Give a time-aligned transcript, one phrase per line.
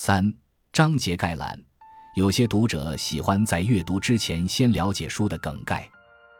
[0.00, 0.32] 三、
[0.72, 1.60] 章节概览。
[2.14, 5.90] 有些读者喜欢在阅读之前先了解书的梗概，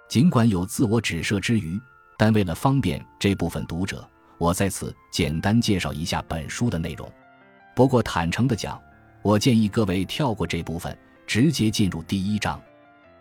[0.08, 1.76] 尽管有自我指涉之余，
[2.17, 4.08] 但为了方便这部分读者，
[4.39, 7.10] 我在此简单介绍一下本书的内容。
[7.75, 8.80] 不过坦诚的讲，
[9.23, 10.96] 我建议各位跳过这部分，
[11.27, 12.62] 直接进入第一章。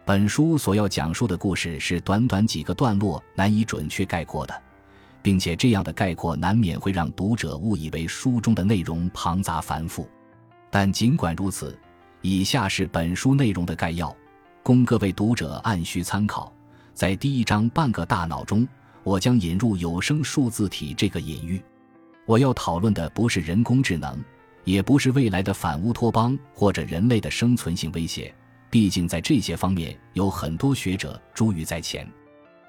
[0.06, 4.54] 本书所要讲述的故事是短短几个段落难以准确概括的，
[5.24, 10.08] 并且这样的概括难免会让读者误以为书中的内容庞杂繁复。
[10.70, 11.78] 但尽管如此，
[12.22, 14.16] 以下是本书内容的概要，
[14.64, 16.52] 供各位读者按需参考。
[16.94, 18.68] 在第一章“半个大脑”中，
[19.04, 21.62] 我将引入有声数字体这个隐喻。
[22.26, 24.22] 我要讨论的不是人工智能，
[24.66, 28.34] 也不是未来的反乌托邦或者人类的生存性威胁，
[28.70, 32.06] 毕竟在这些方面有很多学者诛于在前。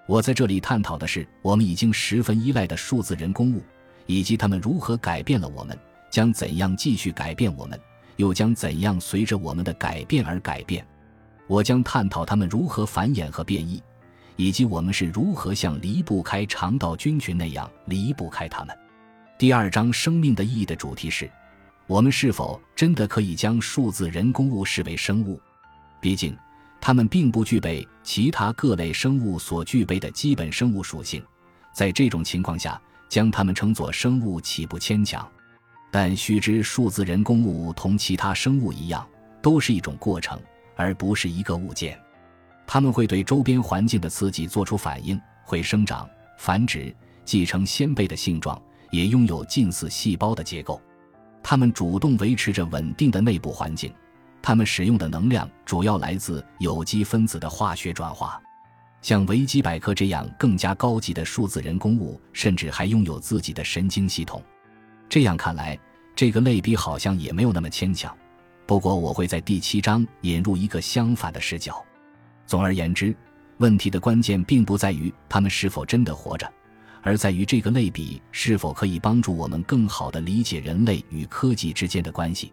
[0.07, 3.63] 我在这里探讨的是我们已经十分依赖的数字人工物，
[4.07, 5.77] 以及它们如何改变了我们，
[6.11, 7.81] 将怎样继续改变我们。
[8.19, 10.87] 又将怎样随着我们的改变而改变？
[11.47, 13.83] 我将探讨它们如何繁衍和变异，
[14.37, 18.77] 以及我们是如何像离不开肠道菌群那样离不开它们。
[19.39, 21.31] 第二章“生命的意义”的主题是：
[21.87, 25.41] 我们是否真的可以将数字人工物视为生物？
[26.01, 26.37] 毕竟，
[26.81, 31.23] 它们并不具备其他各类生物所具备的基本生物属性。
[31.73, 35.27] 在这种情况下，将它们称作生物岂不牵强？
[35.91, 39.07] 但须知，数字人工物同其他生物一样，
[39.41, 40.39] 都是一种过程，
[40.77, 41.99] 而不是一个物件。
[42.67, 50.81] 它们会对周边环境的刺激做出反应，会生长、繁殖、继承先辈的性状，也拥有近似细胞的结构。
[51.43, 53.91] 它们主动维持着稳定的内部环境。
[54.43, 58.41] 它们使用的能量主要来自有机分子的化学转化。
[59.01, 64.43] 像维基百科这样更加高级的数字人工物，甚至还拥有自己的神经系统。
[65.09, 65.79] 这样看来，
[66.15, 68.15] 这个类比好像也没有那么牵强。
[68.67, 71.83] 不过，我会在第七章引入一个相反的视角。
[72.47, 73.17] 总而言之，
[73.57, 76.47] 问题的关键并不在于他们是否真的活着，
[77.03, 82.53] 而在于这个类比是否可以帮助我们更好地理解人类与科技之间的关系。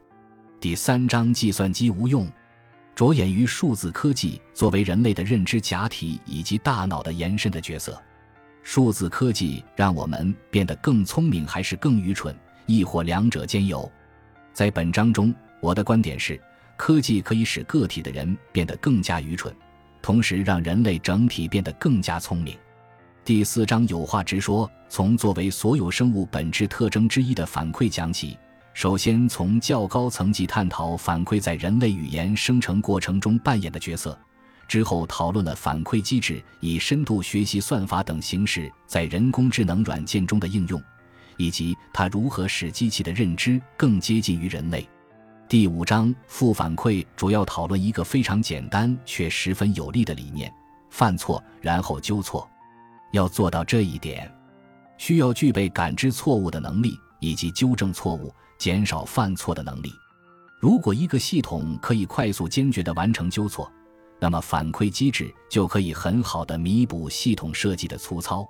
[0.61, 2.25] 第三章：计算机无用，
[2.95, 8.01] 着眼于数字科技作为人类的认知假体以及大脑的延伸的角色。
[8.63, 12.35] 数字科技让我们变得更聪明，还是更愚蠢？
[12.65, 13.89] 亦或两者兼有？
[14.53, 16.39] 在本章中，我的观点是，
[16.77, 19.53] 科技可以使个体的人变得更加愚蠢，
[20.01, 22.57] 同时让人类整体变得更加聪明。
[23.23, 28.37] 第四章有话直说，从作为所有生物本质特征之一的反馈讲起。
[28.73, 34.17] 首先，从较高层级探讨反馈在人类语言生成过程中扮演的角色。
[34.67, 40.81] 之后讨论了反馈机制以深度学习算法等形式在人工智能软件中的应用，
[41.37, 44.87] 以及它如何使机器的认知更接近于人类。
[45.47, 50.51] 第五章负反馈主要讨论一个非常简单却十分有力的理念：
[50.89, 52.49] 犯错然后纠错。
[53.11, 54.29] 要做到这一点，
[54.97, 59.93] 需要具备感知错误的能力以及纠正错误、减少犯错的能力。
[60.59, 63.71] 如果一个系统可以快速、坚决地完成纠错，
[64.19, 68.45] 那么反馈机制就可以很好的弥补系统设计的粗糙。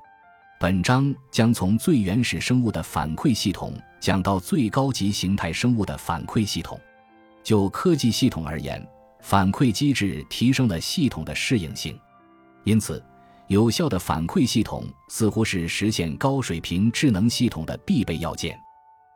[0.57, 6.79] 本章将从最原始生物的反馈系统讲到最高级形态生物的反馈系统。
[7.43, 8.81] 就科技系统而言，
[9.19, 11.99] 反馈机制提升了系统的适应性，
[12.63, 13.03] 因此，
[13.47, 18.57] 有效的反馈系统似乎是实现高水平智能系统的必备要件。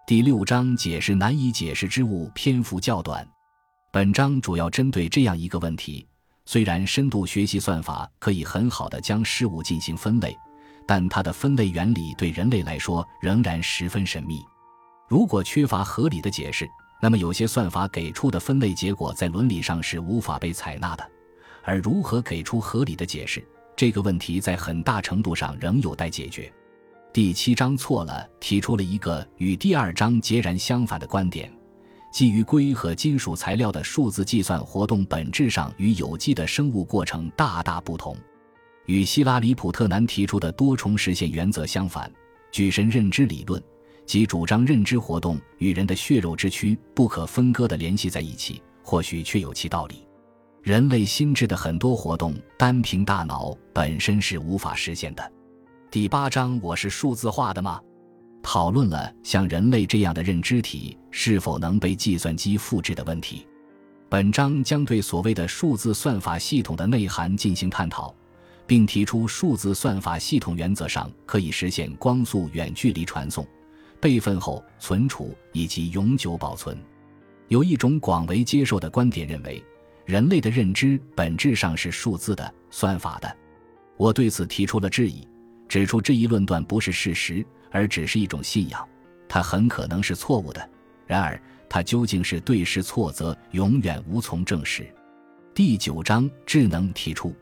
[0.06, 3.26] 第六章解释难以解释之物篇幅较短，
[3.94, 6.06] 本章主要针对这样一个问题。
[6.46, 10.36] 虽然深度学习算法可以很好的将事物进行分类，
[10.90, 14.44] 但它的分类原理对人类来说仍然十分神秘。
[15.08, 16.68] 如果缺乏合理的解释，
[17.00, 21.08] 那么有些算法给出的分类结果在伦理上是无法被采纳的。
[21.64, 26.52] 而如何给出合理的解释，这个问题在很大程度上仍有待解决。
[27.14, 31.54] 第七章错了，提出了一个与第二章截然相反的观点。
[32.12, 38.18] 基于硅和金属材料的数字计算活动本质上与有机的生物过程大大不同，
[38.89, 42.12] 与希拉里·普特南提出的多重实现原则相反。
[42.51, 43.62] 具身认知理论
[44.03, 50.07] 即主张认知活动与人的血肉之躯不可分割地联系在一起，或许确有其道理。
[50.63, 55.31] 人类心智的很多活动单凭大脑本身是无法实现的。
[55.91, 57.80] 第八章，我是数字化的吗？
[58.41, 63.45] 讨论了像人类这样的认知体是否能被计算机复制的问题。
[64.09, 68.12] 本章将对所谓的数字算法系统的内涵进行探讨，
[68.69, 73.44] 并提出数字算法系统原则上可以实现光速远距离传送、
[74.00, 76.77] 备份后存储以及永久保存。
[77.48, 79.60] 有一种广为接受的观点认为，
[80.06, 83.36] 人类的认知本质上是数字的、算法的。
[83.98, 85.27] 我对此提出了质疑，
[85.68, 88.88] 指出这一论断不是事实，而只是一种信仰，
[89.27, 90.69] 它很可能是错误的。
[91.07, 94.88] 然而，它究竟是对是错，则永远无从证实。
[95.56, 97.33] 第九章智能提出，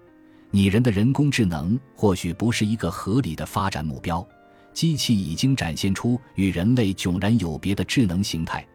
[0.51, 4.25] 拟人的人工智能或许不是一个合理的发展目标。
[4.73, 8.65] 机器已经展现出与人类迥然有别的智能形态，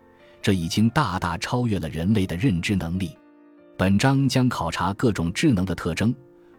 [0.42, 3.16] 这已经大大超越了人类的认知能力。
[3.76, 6.12] 本章将考察各种智能的特征，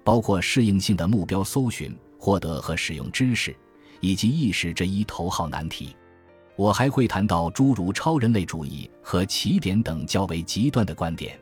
[0.03, 3.55] 包括适应性的目标搜寻、获得和使用知识，
[3.99, 5.95] 以及意识这一头号难题。
[6.55, 11.37] 我还会谈到诸如超人类主义和起点等较为极端的观点。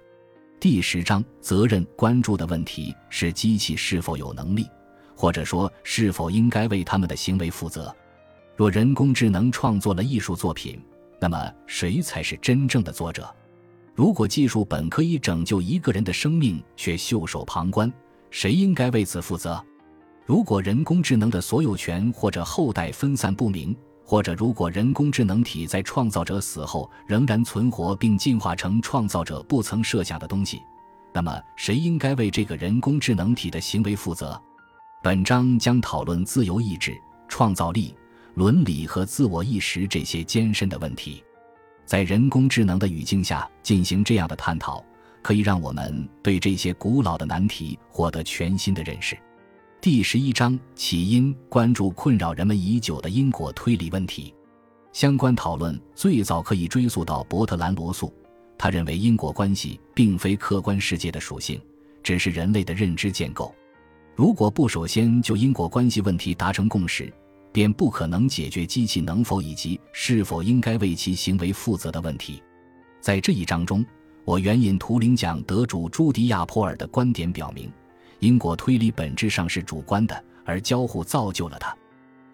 [0.62, 4.70] 第十章责任关注的问题是机器是否有能力。
[5.16, 7.92] 或者说，是否应该为他们的行为负责？
[8.56, 10.80] 若人工智能创作了艺术作品，
[11.20, 13.28] 那么谁才是真正的作者？
[13.96, 17.92] 如果技术本可以拯救一个人的生命，却袖手旁观，
[18.30, 19.60] 谁应该为此负责？
[20.28, 23.76] 如果人工智能的所有权或者后代分散不明，
[24.12, 30.62] 或者如果人工智能体在创造者死后仍然存活并进化成创造者不曾设想的东西，
[31.14, 34.38] 那么谁应该为这个人工智能体的行为负责？
[35.02, 36.94] 本章将讨论自由意志、
[37.30, 37.96] 创造力、
[38.34, 41.24] 伦理和自我意识这些艰深的问题。
[41.86, 44.84] 在人工智能的语境下进行这样的探讨，
[45.22, 49.18] 可以让我们对这些古老的难题获得全新的认识。
[49.82, 54.32] 第十一章起因关注困扰人们已久的因果推理问题。
[54.94, 58.14] 相关讨论最早可以追溯到伯特兰·罗素，
[58.60, 61.60] 他认为因果关系并非客观世界的属性，
[62.04, 63.56] 只是人类的认知建构。
[64.16, 67.12] 如果不首先就因果关系问题达成共识，
[67.52, 72.40] 便不可能解决机器能否以及是否应该为其行为负责的问题。
[73.00, 73.84] 在这一章中，
[74.26, 77.68] 我援引图灵奖得主朱迪亚·普尔的观点，表明
[78.22, 81.76] 因果推理本质上是主观的，而交互造就了它。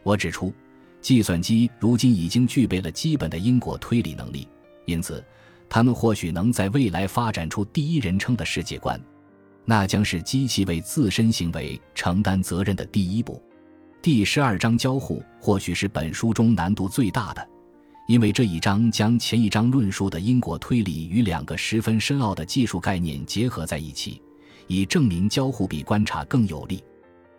[0.03, 0.53] 我指出，
[0.99, 4.45] 计算机如今已经具备了基本的因果推理能力，
[4.85, 5.23] 因此，
[5.69, 9.01] 他们或许能在未来发展出第一人称的世界观。
[9.63, 13.41] 那将是机器为自身行为承担责任的第一步。
[14.01, 17.49] 第十二章交互或许是本书中难度最大的，
[18.09, 24.21] 因为这一章将前一章论述的因果推理与两个十分深奥的技术概念结合在一起，
[24.67, 26.83] 以证明交互比观察更有利。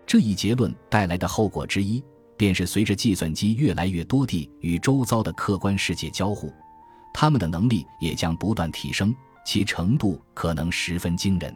[0.06, 2.02] 这一结论带来的后果之一，
[2.36, 6.52] 便是随着计算机越来越多地与周遭的客观世界交互，
[7.12, 9.14] 它们的能力也将不断提升，
[9.44, 11.54] 其程度可能十分惊人。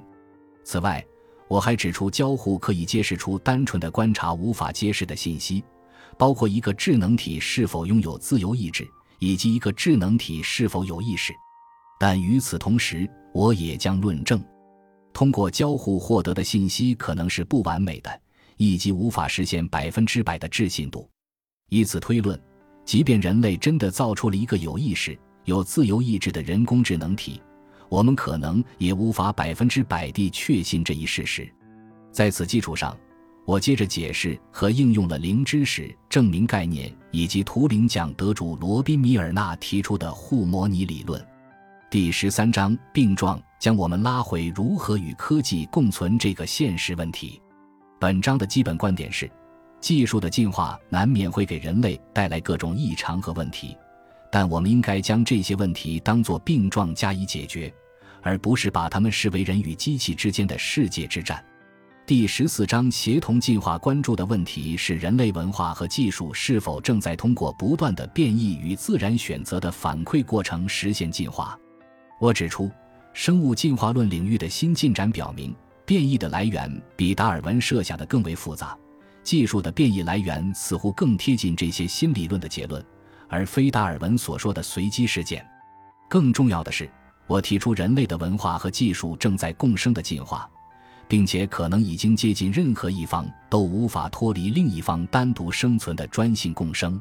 [0.64, 1.04] 此外，
[1.48, 5.62] 我还指出，交互可以揭示出单纯的观察无法揭示的信息，
[6.18, 11.32] 包括一个智能体是否拥有自由意志，以及一个智能体是否有意识。
[11.98, 14.42] 但与此同时，我也将论证，
[15.12, 18.20] 通过交互获得的信息可能是不完美的，
[18.56, 21.09] 以及无法实现百分之百的置信度。
[21.69, 22.41] 以此推论，
[22.85, 27.41] 即便人类真的造出了一个有意识、有自由意志的人工智能体。
[27.88, 31.47] 我们可能也无法百分之百地确信这一事实。
[32.11, 32.97] 在此基础上，
[33.44, 41.23] 我接着解释和应用了零知识证明概念以及图灵奖得主罗宾·米尔纳提出的互模拟理论。
[41.91, 47.40] 第十三章病状将我们拉回如何与科技共存这个现实问题。
[48.00, 49.31] 本章的基本观点是：
[49.81, 53.76] 技术的进化难免会给人类带来各种异常和问题，
[54.33, 57.73] 但我们应该将这些问题当作病状加以解决。
[58.21, 61.45] 而不是把它们视为人与机器之间的世界之战。
[62.04, 71.57] 第十四章协同进化关注的问题是：人类文化和技术是否正在通过不断的变异与自然选择的反馈过程实现进化？
[72.21, 72.69] 我指出，
[73.12, 75.54] 生物进化论领域的新进展表明，
[75.85, 78.76] 变异的来源比达尔文设想的更为复杂。
[79.23, 82.85] 技术的变异来源似乎更贴近这些新理论的结论，
[83.28, 85.47] 而非达尔文所说的随机事件。
[86.09, 86.90] 更重要的是。
[87.28, 90.50] 我提出，人类的文化和技术正在共生的进化，
[91.09, 97.00] 并且可能已经接近任何一方都无法脱离另一方单独生存的专性共生。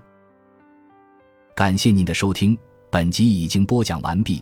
[1.55, 2.57] 感谢您的收听，
[2.91, 4.41] 本集已经播讲完毕。